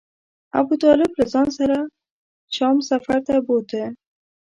ابو 0.59 0.73
طالب 0.83 1.11
له 1.19 1.25
ځان 1.33 1.47
سره 1.59 1.77
شام 2.55 2.77
سفر 2.89 3.17
ته 3.27 3.35
بوته. 3.45 3.83